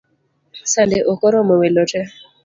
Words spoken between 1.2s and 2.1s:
oromo welo tee